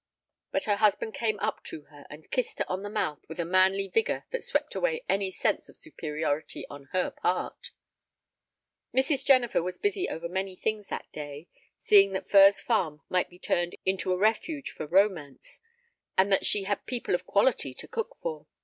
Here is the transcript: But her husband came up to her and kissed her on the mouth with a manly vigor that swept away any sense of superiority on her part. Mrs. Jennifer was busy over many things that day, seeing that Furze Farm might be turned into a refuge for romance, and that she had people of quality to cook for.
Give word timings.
But 0.49 0.63
her 0.63 0.77
husband 0.77 1.13
came 1.13 1.39
up 1.41 1.63
to 1.65 1.83
her 1.91 2.07
and 2.09 2.31
kissed 2.31 2.57
her 2.57 2.65
on 2.67 2.81
the 2.81 2.89
mouth 2.89 3.23
with 3.29 3.39
a 3.39 3.45
manly 3.45 3.87
vigor 3.87 4.25
that 4.31 4.43
swept 4.43 4.73
away 4.73 5.05
any 5.07 5.29
sense 5.29 5.69
of 5.69 5.77
superiority 5.77 6.65
on 6.71 6.85
her 6.85 7.11
part. 7.11 7.69
Mrs. 8.95 9.23
Jennifer 9.23 9.61
was 9.61 9.77
busy 9.77 10.09
over 10.09 10.27
many 10.27 10.55
things 10.55 10.87
that 10.87 11.05
day, 11.11 11.49
seeing 11.81 12.13
that 12.13 12.27
Furze 12.27 12.61
Farm 12.61 13.01
might 13.09 13.29
be 13.29 13.37
turned 13.37 13.75
into 13.85 14.11
a 14.11 14.17
refuge 14.17 14.71
for 14.71 14.87
romance, 14.87 15.59
and 16.17 16.31
that 16.31 16.47
she 16.47 16.63
had 16.63 16.87
people 16.87 17.13
of 17.13 17.27
quality 17.27 17.75
to 17.75 17.87
cook 17.87 18.17
for. 18.23 18.47